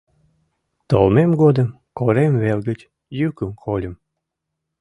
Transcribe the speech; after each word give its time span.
—Толмем 0.89 1.31
годым 1.41 1.69
корем 1.97 2.33
вел 2.43 2.59
гыч 2.69 2.79
йӱкым 3.19 3.49
кольым. 3.63 3.93